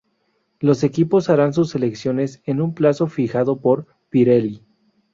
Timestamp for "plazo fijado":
2.73-3.61